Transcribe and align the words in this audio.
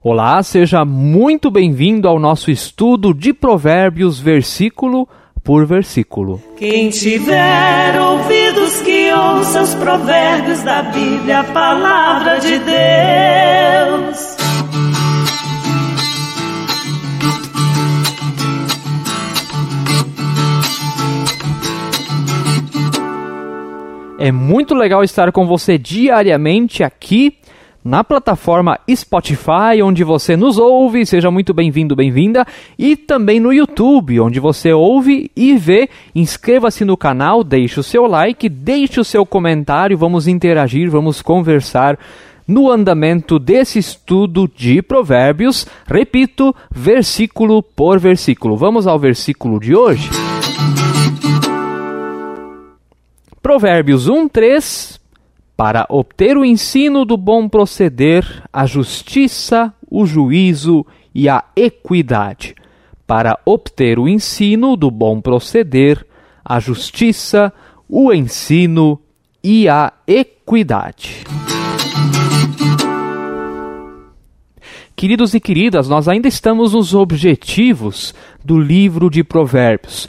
Olá, 0.00 0.40
seja 0.44 0.84
muito 0.84 1.50
bem-vindo 1.50 2.06
ao 2.06 2.20
nosso 2.20 2.52
estudo 2.52 3.12
de 3.12 3.34
Provérbios, 3.34 4.20
versículo 4.20 5.08
por 5.42 5.66
versículo. 5.66 6.40
Quem 6.56 6.88
tiver 6.88 8.00
ouvidos 8.00 8.80
que 8.82 9.12
ouça 9.12 9.60
os 9.60 9.74
provérbios 9.74 10.62
da 10.62 10.84
Bíblia, 10.84 11.40
a 11.40 11.44
palavra 11.44 12.38
de 12.38 12.58
Deus. 12.60 14.36
É 24.20 24.30
muito 24.30 24.76
legal 24.76 25.02
estar 25.02 25.32
com 25.32 25.44
você 25.44 25.76
diariamente 25.76 26.84
aqui 26.84 27.36
na 27.84 28.02
plataforma 28.02 28.78
Spotify, 28.90 29.82
onde 29.82 30.04
você 30.04 30.36
nos 30.36 30.58
ouve, 30.58 31.06
seja 31.06 31.30
muito 31.30 31.54
bem-vindo, 31.54 31.96
bem-vinda, 31.96 32.46
e 32.78 32.96
também 32.96 33.40
no 33.40 33.52
YouTube, 33.52 34.20
onde 34.20 34.40
você 34.40 34.72
ouve 34.72 35.30
e 35.36 35.56
vê. 35.56 35.88
Inscreva-se 36.14 36.84
no 36.84 36.96
canal, 36.96 37.42
deixe 37.42 37.80
o 37.80 37.82
seu 37.82 38.06
like, 38.06 38.48
deixe 38.48 39.00
o 39.00 39.04
seu 39.04 39.24
comentário, 39.24 39.96
vamos 39.96 40.26
interagir, 40.28 40.90
vamos 40.90 41.22
conversar 41.22 41.98
no 42.46 42.70
andamento 42.70 43.38
desse 43.38 43.78
estudo 43.78 44.50
de 44.56 44.80
Provérbios. 44.80 45.66
Repito, 45.86 46.56
versículo 46.70 47.62
por 47.62 47.98
versículo. 47.98 48.56
Vamos 48.56 48.86
ao 48.86 48.98
versículo 48.98 49.60
de 49.60 49.76
hoje. 49.76 50.08
Provérbios 53.42 54.08
1, 54.08 54.28
3 54.28 54.97
para 55.58 55.84
obter 55.88 56.38
o 56.38 56.44
ensino 56.44 57.04
do 57.04 57.16
bom 57.16 57.48
proceder, 57.48 58.44
a 58.52 58.64
justiça, 58.64 59.74
o 59.90 60.06
juízo 60.06 60.86
e 61.12 61.28
a 61.28 61.42
equidade. 61.56 62.54
Para 63.04 63.36
obter 63.44 63.98
o 63.98 64.08
ensino 64.08 64.76
do 64.76 64.88
bom 64.88 65.20
proceder, 65.20 66.06
a 66.44 66.60
justiça, 66.60 67.52
o 67.88 68.12
ensino 68.12 69.00
e 69.42 69.68
a 69.68 69.92
equidade. 70.06 71.24
Queridos 74.94 75.34
e 75.34 75.40
queridas, 75.40 75.88
nós 75.88 76.06
ainda 76.06 76.28
estamos 76.28 76.72
nos 76.72 76.94
objetivos 76.94 78.14
do 78.44 78.60
livro 78.60 79.10
de 79.10 79.24
Provérbios. 79.24 80.06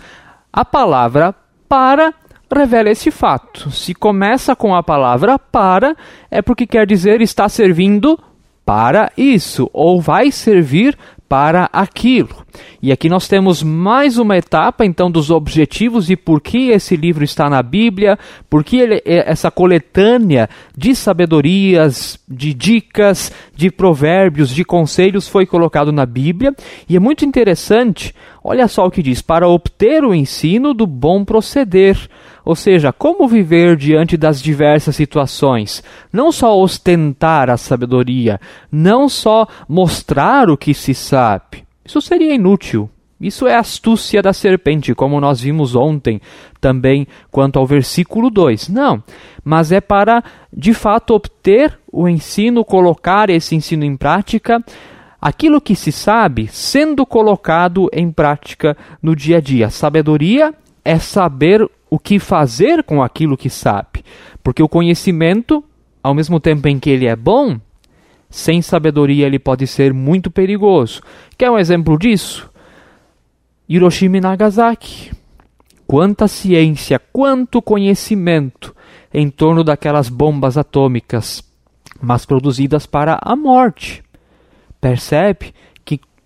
A 0.54 0.64
palavra 0.64 1.34
para 1.68 2.14
revela 2.55 2.89
esse 2.89 3.11
fato. 3.11 3.72
Se 3.72 3.94
começa 3.94 4.55
com 4.55 4.75
a 4.75 4.83
palavra 4.83 5.38
para, 5.38 5.95
é 6.30 6.42
porque 6.42 6.66
quer 6.66 6.86
dizer 6.86 7.22
está 7.22 7.47
servindo 7.47 8.19
para 8.66 9.11
isso, 9.17 9.69
ou 9.73 10.00
vai 10.00 10.31
servir 10.31 10.97
para 11.30 11.70
aquilo. 11.72 12.45
E 12.81 12.92
aqui 12.92 13.08
nós 13.08 13.27
temos 13.27 13.61
mais 13.61 14.17
uma 14.17 14.36
etapa, 14.36 14.83
então, 14.83 15.11
dos 15.11 15.30
objetivos 15.30 16.09
e 16.09 16.16
por 16.16 16.42
que 16.42 16.70
esse 16.70 16.95
livro 16.95 17.23
está 17.23 17.50
na 17.50 17.61
Bíblia, 17.61 18.17
por 18.50 18.64
que 18.64 18.77
ele, 18.77 18.95
é 19.05 19.30
essa 19.30 19.52
coletânea 19.52 20.50
de 20.75 20.95
sabedorias, 20.95 22.20
de 22.27 22.53
dicas, 22.53 23.31
de 23.55 23.70
provérbios, 23.70 24.50
de 24.50 24.66
conselhos 24.66 25.27
foi 25.27 25.45
colocado 25.45 25.92
na 25.92 26.05
Bíblia. 26.05 26.53
E 26.88 26.95
é 26.95 27.00
muito 27.00 27.23
interessante, 27.23 28.14
olha 28.44 28.67
só 28.67 28.88
o 28.88 28.92
que 28.92 29.03
diz: 29.03 29.22
para 29.22 29.47
obter 29.47 30.03
o 30.03 30.16
ensino 30.16 30.73
do 30.73 30.88
bom 30.88 31.23
proceder. 31.23 32.09
Ou 32.44 32.56
seja, 32.56 32.92
como 32.92 33.28
viver 33.28 33.76
diante 33.76 34.18
das 34.18 34.42
diversas 34.42 34.95
situações. 34.95 35.84
Não 36.12 36.32
só 36.32 36.59
ostentar 36.59 37.50
a 37.50 37.58
sabedoria, 37.58 38.40
não 38.72 39.08
só 39.08 39.48
mostrar 39.68 40.50
o 40.50 40.58
que 40.58 40.73
se 40.73 40.94
sabe. 40.94 41.64
Isso 41.86 42.02
seria 42.02 42.34
inútil. 42.34 42.90
Isso 43.20 43.45
é 43.45 43.56
astúcia 43.56 44.22
da 44.22 44.32
serpente, 44.32 44.95
como 44.95 45.20
nós 45.20 45.42
vimos 45.42 45.76
ontem 45.76 46.22
também 46.62 47.06
quanto 47.30 47.60
ao 47.60 47.66
versículo 47.66 48.30
2. 48.30 48.70
Não, 48.70 49.04
mas 49.44 49.73
é 49.73 49.82
para 49.82 50.23
de 50.54 50.73
fato 50.73 51.14
obter 51.14 51.77
o 51.92 52.08
ensino, 52.08 52.64
colocar 52.64 53.30
esse 53.30 53.56
ensino 53.56 53.83
em 53.83 53.98
prática, 53.98 54.64
aquilo 55.21 55.60
que 55.60 55.76
se 55.76 55.92
sabe 55.92 56.48
sendo 56.48 57.06
colocado 57.06 57.89
em 57.92 58.10
prática 58.10 58.77
no 59.04 59.14
dia 59.14 59.38
a 59.38 59.42
dia. 59.42 59.70
Sabedoria 59.70 60.54
é 60.86 60.98
saber 60.98 61.70
o 61.89 61.98
que 61.98 62.20
fazer 62.20 62.83
com 62.83 63.02
aquilo 63.02 63.38
que 63.38 63.50
sabe. 63.50 64.04
Porque 64.44 64.61
o 64.61 64.70
conhecimento, 64.70 65.64
ao 66.04 66.14
mesmo 66.14 66.39
tempo 66.39 66.67
em 66.67 66.80
que 66.80 66.89
ele 66.89 67.08
é 67.08 67.16
bom, 67.16 67.60
sem 68.30 68.61
sabedoria 68.61 69.26
ele 69.26 69.39
pode 69.39 69.66
ser 69.66 69.94
muito 69.94 70.30
perigoso. 70.30 71.02
Quer 71.38 71.50
um 71.50 71.58
exemplo 71.58 71.98
disso? 71.98 72.50
Hiroshima 73.67 74.17
e 74.17 74.22
Nagasaki. 74.22 75.11
Quanta 75.88 76.27
ciência, 76.27 77.00
quanto 77.11 77.61
conhecimento 77.61 78.76
em 79.11 79.30
torno 79.30 79.64
daquelas 79.64 80.08
bombas 80.08 80.56
atômicas, 80.56 81.44
mas 82.00 82.26
produzidas 82.26 82.86
para 82.86 83.20
a 83.21 83.36
morte. 83.36 84.04
Percebe 84.80 85.54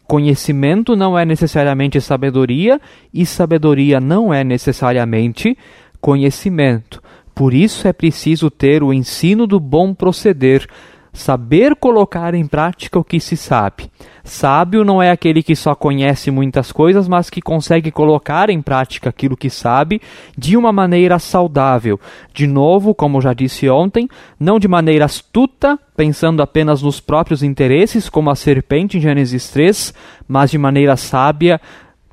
Conhecimento 0.07 0.95
não 0.95 1.17
é 1.17 1.25
necessariamente 1.25 1.99
sabedoria 2.01 2.79
e 3.13 3.25
sabedoria 3.25 3.99
não 3.99 4.33
é 4.33 4.43
necessariamente 4.43 5.57
conhecimento. 6.01 7.01
Por 7.33 7.53
isso 7.53 7.87
é 7.87 7.93
preciso 7.93 8.51
ter 8.51 8.83
o 8.83 8.93
ensino 8.93 9.47
do 9.47 9.59
bom 9.59 9.93
proceder, 9.93 10.67
saber 11.13 11.75
colocar 11.75 12.33
em 12.33 12.47
prática 12.47 12.97
o 12.97 13.03
que 13.03 13.19
se 13.19 13.37
sabe. 13.37 13.89
Sábio 14.23 14.83
não 14.83 15.01
é 15.01 15.11
aquele 15.11 15.43
que 15.43 15.55
só 15.55 15.75
conhece 15.75 16.31
muitas 16.31 16.71
coisas, 16.71 17.07
mas 17.07 17.29
que 17.29 17.41
consegue 17.41 17.91
colocar 17.91 18.49
em 18.49 18.61
prática 18.61 19.09
aquilo 19.09 19.37
que 19.37 19.49
sabe 19.49 20.01
de 20.35 20.57
uma 20.57 20.71
maneira 20.71 21.19
saudável. 21.19 21.99
De 22.33 22.47
novo, 22.47 22.95
como 22.95 23.21
já 23.21 23.33
disse 23.33 23.69
ontem, 23.69 24.09
não 24.39 24.57
de 24.57 24.67
maneira 24.67 25.05
astuta, 25.05 25.77
pensando 25.95 26.41
apenas 26.41 26.81
nos 26.81 26.99
próprios 26.99 27.43
interesses, 27.43 28.09
como 28.09 28.31
a 28.31 28.35
serpente 28.35 28.97
em 28.97 29.01
Gênesis 29.01 29.49
3, 29.49 29.93
mas 30.27 30.49
de 30.49 30.57
maneira 30.57 30.97
sábia, 30.97 31.61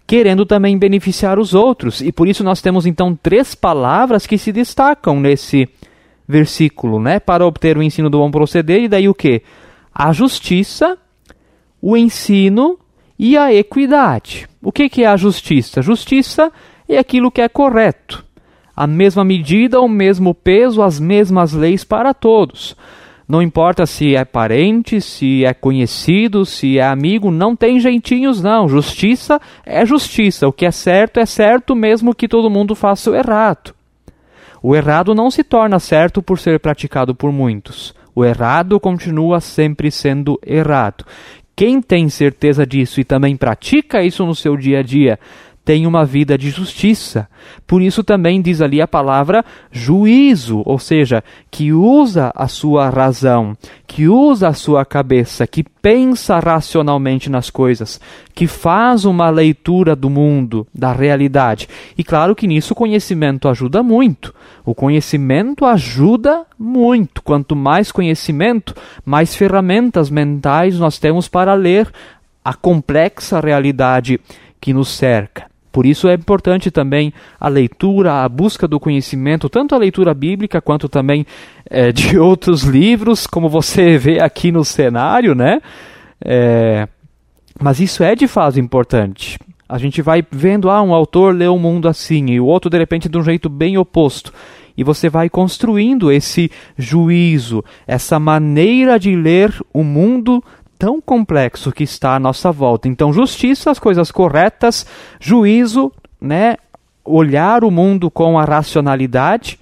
querendo 0.06 0.44
também 0.44 0.76
beneficiar 0.76 1.38
os 1.38 1.54
outros. 1.54 2.00
E 2.00 2.10
por 2.10 2.28
isso 2.28 2.42
nós 2.42 2.60
temos 2.60 2.84
então 2.84 3.14
três 3.14 3.54
palavras 3.54 4.26
que 4.26 4.36
se 4.36 4.52
destacam 4.52 5.20
nesse 5.20 5.68
versículo, 6.30 7.00
né? 7.00 7.20
Para 7.20 7.44
obter 7.44 7.76
o 7.76 7.82
ensino 7.82 8.08
do 8.08 8.18
bom 8.18 8.30
proceder, 8.30 8.82
e 8.82 8.88
daí 8.88 9.08
o 9.08 9.14
que? 9.14 9.42
A 9.92 10.12
justiça, 10.12 10.96
o 11.82 11.96
ensino 11.96 12.78
e 13.18 13.36
a 13.36 13.52
equidade. 13.52 14.48
O 14.62 14.72
que, 14.72 14.88
que 14.88 15.04
é 15.04 15.06
a 15.06 15.16
justiça? 15.16 15.82
Justiça 15.82 16.50
é 16.88 16.98
aquilo 16.98 17.30
que 17.30 17.40
é 17.42 17.48
correto. 17.48 18.24
A 18.74 18.86
mesma 18.86 19.24
medida, 19.24 19.80
o 19.80 19.88
mesmo 19.88 20.34
peso, 20.34 20.80
as 20.80 20.98
mesmas 20.98 21.52
leis 21.52 21.84
para 21.84 22.14
todos. 22.14 22.74
Não 23.28 23.40
importa 23.40 23.86
se 23.86 24.16
é 24.16 24.24
parente, 24.24 25.00
se 25.00 25.44
é 25.44 25.54
conhecido, 25.54 26.44
se 26.44 26.78
é 26.78 26.82
amigo, 26.82 27.30
não 27.30 27.54
tem 27.54 27.78
jeitinhos, 27.78 28.42
não. 28.42 28.68
Justiça 28.68 29.40
é 29.64 29.86
justiça. 29.86 30.48
O 30.48 30.52
que 30.52 30.66
é 30.66 30.70
certo 30.70 31.20
é 31.20 31.26
certo, 31.26 31.76
mesmo 31.76 32.14
que 32.14 32.26
todo 32.26 32.50
mundo 32.50 32.74
faça 32.74 33.10
o 33.10 33.14
errado. 33.14 33.72
O 34.62 34.76
errado 34.76 35.14
não 35.14 35.30
se 35.30 35.42
torna 35.42 35.78
certo 35.78 36.22
por 36.22 36.38
ser 36.38 36.60
praticado 36.60 37.14
por 37.14 37.32
muitos. 37.32 37.94
O 38.14 38.24
errado 38.24 38.78
continua 38.78 39.40
sempre 39.40 39.90
sendo 39.90 40.38
errado. 40.44 41.04
Quem 41.56 41.80
tem 41.80 42.08
certeza 42.08 42.66
disso 42.66 43.00
e 43.00 43.04
também 43.04 43.36
pratica 43.36 44.02
isso 44.02 44.24
no 44.24 44.34
seu 44.34 44.56
dia 44.56 44.80
a 44.80 44.82
dia, 44.82 45.18
tem 45.70 45.86
uma 45.86 46.04
vida 46.04 46.36
de 46.36 46.50
justiça. 46.50 47.28
Por 47.64 47.80
isso 47.80 48.02
também 48.02 48.42
diz 48.42 48.60
ali 48.60 48.82
a 48.82 48.88
palavra 48.88 49.44
juízo, 49.70 50.64
ou 50.66 50.80
seja, 50.80 51.22
que 51.48 51.72
usa 51.72 52.32
a 52.34 52.48
sua 52.48 52.90
razão, 52.90 53.56
que 53.86 54.08
usa 54.08 54.48
a 54.48 54.52
sua 54.52 54.84
cabeça, 54.84 55.46
que 55.46 55.62
pensa 55.62 56.40
racionalmente 56.40 57.30
nas 57.30 57.50
coisas, 57.50 58.00
que 58.34 58.48
faz 58.48 59.04
uma 59.04 59.30
leitura 59.30 59.94
do 59.94 60.10
mundo, 60.10 60.66
da 60.74 60.92
realidade. 60.92 61.68
E 61.96 62.02
claro 62.02 62.34
que 62.34 62.48
nisso 62.48 62.72
o 62.72 62.76
conhecimento 62.76 63.46
ajuda 63.46 63.80
muito. 63.80 64.34
O 64.66 64.74
conhecimento 64.74 65.64
ajuda 65.64 66.46
muito. 66.58 67.22
Quanto 67.22 67.54
mais 67.54 67.92
conhecimento, 67.92 68.74
mais 69.04 69.36
ferramentas 69.36 70.10
mentais 70.10 70.80
nós 70.80 70.98
temos 70.98 71.28
para 71.28 71.54
ler 71.54 71.88
a 72.44 72.54
complexa 72.54 73.38
realidade 73.38 74.18
que 74.60 74.72
nos 74.74 74.88
cerca. 74.88 75.49
Por 75.72 75.86
isso 75.86 76.08
é 76.08 76.14
importante 76.14 76.70
também 76.70 77.12
a 77.38 77.48
leitura, 77.48 78.24
a 78.24 78.28
busca 78.28 78.66
do 78.66 78.80
conhecimento, 78.80 79.48
tanto 79.48 79.74
a 79.74 79.78
leitura 79.78 80.12
bíblica 80.12 80.60
quanto 80.60 80.88
também 80.88 81.24
é, 81.68 81.92
de 81.92 82.16
outros 82.20 82.62
livros, 82.62 83.26
como 83.26 83.48
você 83.48 83.96
vê 83.98 84.20
aqui 84.20 84.50
no 84.50 84.64
cenário, 84.64 85.34
né? 85.34 85.60
É, 86.24 86.88
mas 87.60 87.80
isso 87.80 88.02
é 88.02 88.14
de 88.14 88.26
fato 88.26 88.58
importante. 88.58 89.38
A 89.68 89.78
gente 89.78 90.02
vai 90.02 90.24
vendo, 90.30 90.68
ah, 90.68 90.82
um 90.82 90.92
autor 90.92 91.34
lê 91.34 91.46
o 91.46 91.58
mundo 91.58 91.86
assim, 91.86 92.30
e 92.30 92.40
o 92.40 92.46
outro 92.46 92.68
de 92.68 92.76
repente 92.76 93.08
de 93.08 93.16
um 93.16 93.22
jeito 93.22 93.48
bem 93.48 93.78
oposto. 93.78 94.32
E 94.76 94.82
você 94.82 95.08
vai 95.08 95.28
construindo 95.28 96.10
esse 96.10 96.50
juízo, 96.76 97.62
essa 97.86 98.18
maneira 98.18 98.98
de 98.98 99.14
ler 99.14 99.54
o 99.72 99.84
mundo 99.84 100.42
tão 100.80 100.98
complexo 100.98 101.70
que 101.70 101.84
está 101.84 102.16
à 102.16 102.18
nossa 102.18 102.50
volta. 102.50 102.88
Então, 102.88 103.12
justiça, 103.12 103.70
as 103.70 103.78
coisas 103.78 104.10
corretas, 104.10 104.86
juízo, 105.20 105.92
né, 106.18 106.56
olhar 107.04 107.64
o 107.64 107.70
mundo 107.70 108.10
com 108.10 108.38
a 108.38 108.44
racionalidade 108.46 109.60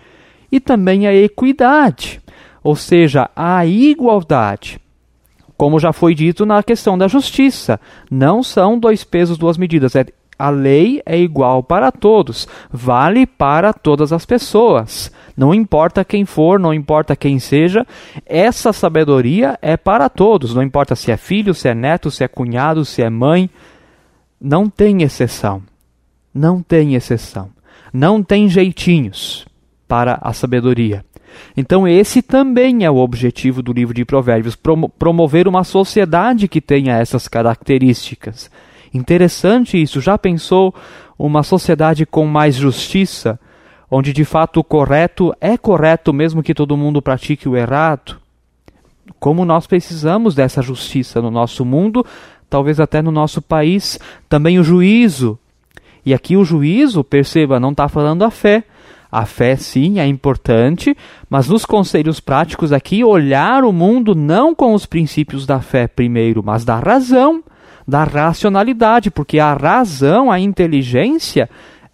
e 0.50 0.60
também 0.60 1.08
a 1.08 1.12
equidade, 1.12 2.22
ou 2.62 2.76
seja, 2.76 3.28
a 3.34 3.66
igualdade. 3.66 4.80
Como 5.56 5.80
já 5.80 5.92
foi 5.92 6.14
dito 6.14 6.46
na 6.46 6.62
questão 6.62 6.96
da 6.96 7.08
justiça, 7.08 7.80
não 8.08 8.40
são 8.40 8.78
dois 8.78 9.02
pesos, 9.02 9.36
duas 9.36 9.58
medidas. 9.58 9.96
É, 9.96 10.06
a 10.38 10.50
lei 10.50 11.02
é 11.04 11.18
igual 11.18 11.62
para 11.62 11.90
todos, 11.90 12.46
vale 12.70 13.26
para 13.26 13.72
todas 13.72 14.12
as 14.12 14.24
pessoas. 14.24 15.10
Não 15.36 15.54
importa 15.54 16.04
quem 16.04 16.24
for, 16.24 16.58
não 16.58 16.72
importa 16.72 17.16
quem 17.16 17.38
seja, 17.38 17.86
essa 18.26 18.72
sabedoria 18.72 19.58
é 19.62 19.76
para 19.76 20.08
todos. 20.08 20.54
Não 20.54 20.62
importa 20.62 20.96
se 20.96 21.10
é 21.12 21.16
filho, 21.16 21.54
se 21.54 21.68
é 21.68 21.74
neto, 21.74 22.10
se 22.10 22.24
é 22.24 22.28
cunhado, 22.28 22.84
se 22.84 23.02
é 23.02 23.10
mãe. 23.10 23.48
Não 24.40 24.68
tem 24.68 25.02
exceção. 25.02 25.62
Não 26.34 26.60
tem 26.60 26.94
exceção. 26.94 27.50
Não 27.92 28.22
tem 28.22 28.48
jeitinhos 28.48 29.46
para 29.86 30.18
a 30.20 30.32
sabedoria. 30.32 31.04
Então, 31.56 31.86
esse 31.86 32.20
também 32.20 32.84
é 32.84 32.90
o 32.90 32.96
objetivo 32.96 33.62
do 33.62 33.72
livro 33.72 33.94
de 33.94 34.04
Provérbios: 34.04 34.56
promover 34.98 35.46
uma 35.46 35.64
sociedade 35.64 36.48
que 36.48 36.60
tenha 36.60 36.96
essas 36.96 37.28
características. 37.28 38.50
Interessante 38.92 39.80
isso. 39.80 40.00
Já 40.00 40.16
pensou 40.16 40.74
uma 41.18 41.42
sociedade 41.42 42.06
com 42.06 42.26
mais 42.26 42.54
justiça, 42.54 43.38
onde 43.90 44.12
de 44.12 44.24
fato 44.24 44.60
o 44.60 44.64
correto 44.64 45.34
é 45.40 45.56
correto 45.56 46.12
mesmo 46.12 46.42
que 46.42 46.54
todo 46.54 46.76
mundo 46.76 47.02
pratique 47.02 47.48
o 47.48 47.56
errado? 47.56 48.16
Como 49.18 49.44
nós 49.44 49.66
precisamos 49.66 50.34
dessa 50.34 50.62
justiça 50.62 51.20
no 51.20 51.30
nosso 51.30 51.64
mundo, 51.64 52.04
talvez 52.48 52.78
até 52.78 53.02
no 53.02 53.10
nosso 53.10 53.42
país, 53.42 53.98
também 54.28 54.58
o 54.58 54.64
juízo. 54.64 55.38
E 56.04 56.14
aqui 56.14 56.36
o 56.36 56.44
juízo, 56.44 57.02
perceba, 57.02 57.58
não 57.58 57.70
está 57.70 57.88
falando 57.88 58.22
a 58.22 58.30
fé, 58.30 58.64
a 59.10 59.24
fé, 59.24 59.56
sim, 59.56 59.98
é 59.98 60.06
importante, 60.06 60.96
mas 61.28 61.48
nos 61.48 61.64
conselhos 61.64 62.20
práticos 62.20 62.72
aqui, 62.72 63.02
olhar 63.02 63.64
o 63.64 63.72
mundo 63.72 64.14
não 64.14 64.54
com 64.54 64.74
os 64.74 64.84
princípios 64.84 65.46
da 65.46 65.60
fé 65.60 65.86
primeiro, 65.86 66.42
mas 66.42 66.64
da 66.64 66.78
razão, 66.78 67.42
da 67.88 68.04
racionalidade, 68.04 69.10
porque 69.10 69.38
a 69.38 69.54
razão, 69.54 70.30
a 70.30 70.38
inteligência, 70.38 71.48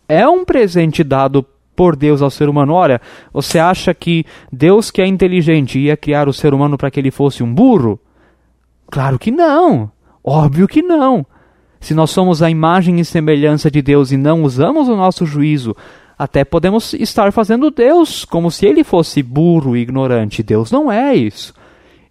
é 0.08 0.26
um 0.26 0.44
presente 0.44 1.05
dado 1.05 1.46
por 1.76 1.94
Deus 1.94 2.20
ao 2.20 2.31
ser 2.31 2.49
humano. 2.49 2.73
Olha, 2.73 3.00
você 3.32 3.61
acha 3.61 3.94
que 3.94 4.26
Deus, 4.52 4.91
que 4.91 5.00
é 5.00 5.06
inteligente, 5.06 5.79
ia 5.79 5.96
criar 5.96 6.29
o 6.29 6.32
ser 6.32 6.52
humano 6.52 6.76
para 6.76 6.91
que 6.91 6.99
ele 6.99 7.12
fosse 7.12 7.44
um 7.44 7.55
burro? 7.55 8.00
Claro 8.91 9.19
que 9.19 9.31
não. 9.31 9.91
Óbvio 10.23 10.67
que 10.67 10.82
não. 10.82 11.25
Se 11.81 11.94
nós 11.94 12.11
somos 12.11 12.43
a 12.43 12.50
imagem 12.50 12.99
e 12.99 13.05
semelhança 13.05 13.70
de 13.70 13.81
Deus 13.81 14.11
e 14.11 14.17
não 14.17 14.43
usamos 14.43 14.88
o 14.88 14.96
nosso 14.96 15.25
juízo 15.25 15.76
até 16.19 16.44
podemos 16.44 16.94
estar 16.94 17.32
fazendo 17.32 17.70
Deus 17.70 18.25
como 18.25 18.50
se 18.50 18.67
ele 18.67 18.85
fosse 18.85 19.23
burro 19.23 19.76
e 19.76 19.81
ignorante. 19.81 20.43
Deus 20.43 20.70
não 20.70 20.91
é 20.91 21.14
isso. 21.14 21.52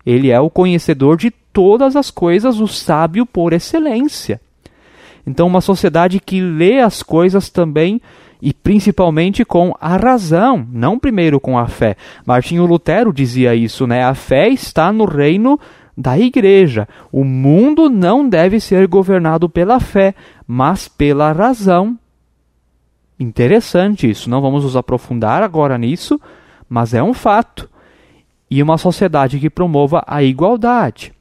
Ele 0.06 0.30
é 0.30 0.40
o 0.40 0.50
conhecedor 0.50 1.18
de 1.18 1.32
todas 1.54 1.96
as 1.96 2.10
coisas, 2.12 2.60
o 2.60 2.68
sábio 2.68 3.26
por 3.26 3.54
excelência. 3.54 4.42
Então, 5.26 5.48
uma 5.48 5.62
sociedade 5.62 6.20
que 6.20 6.42
lê 6.42 6.80
as 6.80 7.02
coisas 7.02 7.50
também 7.50 8.02
e 8.42 8.54
principalmente 8.54 9.46
com 9.46 9.74
a 9.80 9.96
razão, 9.96 10.68
não 10.70 11.00
primeiro 11.00 11.40
com 11.40 11.58
a 11.58 11.68
fé. 11.68 11.96
Martinho 12.26 12.66
Lutero 12.66 13.14
dizia 13.14 13.56
isso, 13.56 13.88
né? 13.88 14.04
A 14.04 14.14
fé 14.14 14.50
está 14.50 14.92
no 14.92 15.06
reino 15.06 15.58
da 15.96 16.20
igreja. 16.20 16.88
O 17.10 17.24
mundo 17.24 17.90
não 17.90 18.28
deve 18.28 18.60
ser 18.60 18.86
governado 18.88 19.48
pela 19.48 19.80
fé, 19.80 20.14
mas 20.46 20.90
pela 20.90 21.32
razão 21.32 21.98
Interessante 23.20 24.10
isso, 24.10 24.30
não 24.30 24.42
vamos 24.42 24.64
nos 24.64 24.76
aprofundar 24.76 25.44
agora 25.44 25.78
nisso, 25.78 26.20
mas 26.68 26.94
é 26.94 27.02
um 27.02 27.14
fato. 27.14 27.70
E 28.50 28.62
uma 28.62 28.78
sociedade 28.78 29.40
que 29.40 29.50
promova 29.50 30.04
a 30.06 30.22
igualdade. 30.22 31.13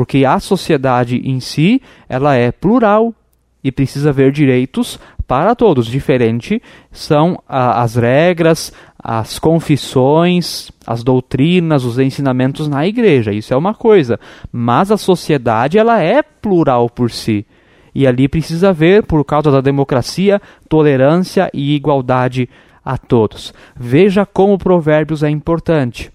Porque 0.00 0.24
a 0.24 0.40
sociedade 0.40 1.20
em 1.28 1.40
si, 1.40 1.82
ela 2.08 2.34
é 2.34 2.50
plural 2.50 3.14
e 3.62 3.70
precisa 3.70 4.08
haver 4.08 4.32
direitos 4.32 4.98
para 5.28 5.54
todos. 5.54 5.86
Diferente 5.86 6.62
são 6.90 7.38
ah, 7.46 7.82
as 7.82 7.96
regras, 7.96 8.72
as 8.98 9.38
confissões, 9.38 10.70
as 10.86 11.04
doutrinas, 11.04 11.84
os 11.84 11.98
ensinamentos 11.98 12.66
na 12.66 12.86
igreja. 12.86 13.30
Isso 13.30 13.52
é 13.52 13.56
uma 13.58 13.74
coisa. 13.74 14.18
Mas 14.50 14.90
a 14.90 14.96
sociedade 14.96 15.76
ela 15.76 16.02
é 16.02 16.22
plural 16.22 16.88
por 16.88 17.10
si. 17.10 17.44
E 17.94 18.06
ali 18.06 18.26
precisa 18.26 18.70
haver, 18.70 19.02
por 19.02 19.22
causa 19.22 19.50
da 19.50 19.60
democracia, 19.60 20.40
tolerância 20.66 21.50
e 21.52 21.74
igualdade 21.74 22.48
a 22.82 22.96
todos. 22.96 23.52
Veja 23.76 24.24
como 24.24 24.56
Provérbios 24.56 25.22
é 25.22 25.28
importante. 25.28 26.10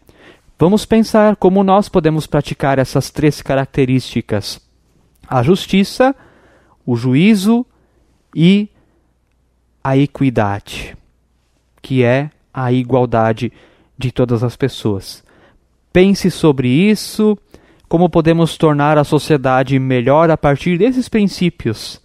Vamos 0.57 0.86
pensar 0.86 1.36
como 1.36 1.63
nós 1.63 1.90
podemos 1.90 2.25
praticar 2.25 2.80
essas 2.80 3.10
três 3.10 3.42
características: 3.42 4.62
a 5.28 5.44
justiça, 5.44 6.16
o 6.86 6.96
juízo 6.96 7.66
e 8.34 8.69
a 9.84 9.98
equidade, 9.98 10.98
que 11.81 12.04
é 12.04 12.31
a 12.54 12.72
igualdade 12.72 13.52
de 13.98 14.12
todas 14.12 14.44
as 14.44 14.56
pessoas. 14.56 15.24
Pense 15.92 16.31
sobre 16.31 16.69
isso 16.69 17.38
como 17.88 18.10
podemos 18.10 18.58
tornar 18.58 18.98
a 18.98 19.04
sociedade 19.04 19.78
melhor 19.78 20.30
a 20.31 20.38
partir 20.38 20.78
desses 20.78 21.08
princípios 21.08 22.01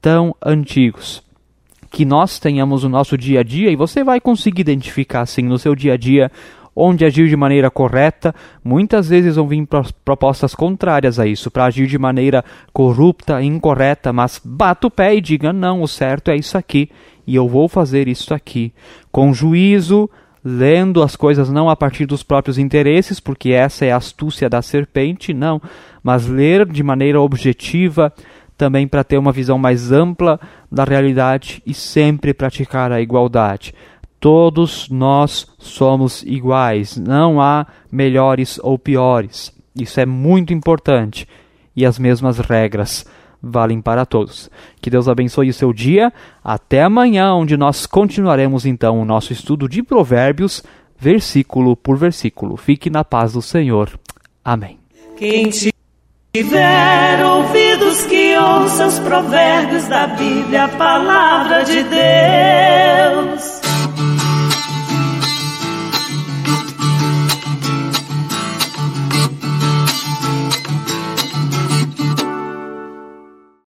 tão 0.00 0.34
antigos. 0.44 1.22
Que 1.90 2.04
nós 2.04 2.38
tenhamos 2.38 2.84
o 2.84 2.88
nosso 2.88 3.18
dia 3.18 3.40
a 3.40 3.42
dia, 3.42 3.70
e 3.70 3.76
você 3.76 4.04
vai 4.04 4.20
conseguir 4.20 4.60
identificar 4.60 5.22
assim 5.22 5.42
no 5.42 5.58
seu 5.58 5.74
dia 5.74 5.94
a 5.94 5.96
dia 5.96 6.30
onde 6.74 7.04
agir 7.04 7.28
de 7.28 7.36
maneira 7.36 7.70
correta, 7.70 8.34
muitas 8.62 9.08
vezes 9.08 9.36
vão 9.36 9.48
vir 9.48 9.66
propostas 10.04 10.54
contrárias 10.54 11.18
a 11.18 11.26
isso, 11.26 11.50
para 11.50 11.64
agir 11.64 11.86
de 11.86 11.98
maneira 11.98 12.44
corrupta, 12.72 13.42
incorreta, 13.42 14.12
mas 14.12 14.40
bata 14.44 14.86
o 14.86 14.90
pé 14.90 15.14
e 15.14 15.20
diga: 15.20 15.52
não, 15.52 15.82
o 15.82 15.88
certo 15.88 16.30
é 16.30 16.36
isso 16.36 16.56
aqui, 16.56 16.90
e 17.26 17.34
eu 17.34 17.48
vou 17.48 17.68
fazer 17.68 18.08
isso 18.08 18.32
aqui. 18.34 18.72
Com 19.10 19.32
juízo, 19.32 20.08
lendo 20.44 21.02
as 21.02 21.16
coisas 21.16 21.50
não 21.50 21.68
a 21.68 21.76
partir 21.76 22.06
dos 22.06 22.22
próprios 22.22 22.58
interesses, 22.58 23.20
porque 23.20 23.50
essa 23.50 23.84
é 23.84 23.92
a 23.92 23.96
astúcia 23.96 24.48
da 24.48 24.62
serpente, 24.62 25.34
não, 25.34 25.60
mas 26.02 26.26
ler 26.26 26.66
de 26.66 26.82
maneira 26.82 27.20
objetiva, 27.20 28.12
também 28.56 28.86
para 28.86 29.04
ter 29.04 29.18
uma 29.18 29.32
visão 29.32 29.58
mais 29.58 29.90
ampla 29.90 30.38
da 30.70 30.84
realidade 30.84 31.62
e 31.66 31.72
sempre 31.72 32.34
praticar 32.34 32.92
a 32.92 33.00
igualdade. 33.00 33.74
Todos 34.20 34.90
nós 34.90 35.46
somos 35.58 36.22
iguais, 36.22 36.96
não 36.96 37.40
há 37.40 37.66
melhores 37.90 38.60
ou 38.62 38.78
piores. 38.78 39.50
Isso 39.74 39.98
é 39.98 40.04
muito 40.04 40.52
importante. 40.52 41.26
E 41.74 41.86
as 41.86 41.98
mesmas 41.98 42.38
regras 42.38 43.06
valem 43.42 43.80
para 43.80 44.04
todos. 44.04 44.50
Que 44.80 44.90
Deus 44.90 45.08
abençoe 45.08 45.48
o 45.48 45.54
seu 45.54 45.72
dia. 45.72 46.12
Até 46.44 46.82
amanhã, 46.82 47.32
onde 47.32 47.56
nós 47.56 47.86
continuaremos 47.86 48.66
então 48.66 49.00
o 49.00 49.06
nosso 49.06 49.32
estudo 49.32 49.66
de 49.66 49.82
Provérbios, 49.82 50.62
versículo 50.98 51.74
por 51.74 51.96
versículo. 51.96 52.58
Fique 52.58 52.90
na 52.90 53.02
paz 53.02 53.32
do 53.32 53.40
Senhor. 53.40 53.98
Amém. 54.44 54.78
Quem 55.16 55.48
tiver 56.32 57.24
ouvidos 57.24 58.04
que 58.06 58.36
ouça 58.36 58.86
os 58.86 58.98
provérbios 58.98 59.86
da 59.88 60.06
Bíblia, 60.06 60.64
a 60.64 60.68
palavra 60.68 61.64
de 61.64 61.82
Deus. 61.82 63.59